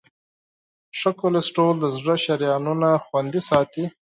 [0.99, 3.85] ښه کولیسټرول د زړه شریانونه خوندي ساتي.